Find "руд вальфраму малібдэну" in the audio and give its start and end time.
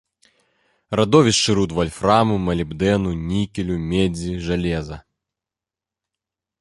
1.59-3.09